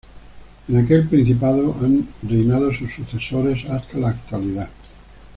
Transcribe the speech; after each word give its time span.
En 0.67 0.77
aquel 0.77 1.05
principado 1.07 1.75
han 1.79 2.07
reinado 2.27 2.73
sus 2.73 2.91
sucesores 2.91 3.65
hasta 3.65 3.99
la 3.99 4.09
actualidad. 4.09 4.69